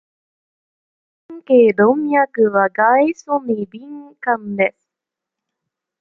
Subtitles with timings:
[1.27, 4.89] 陰茎動脈は外傷に敏感です。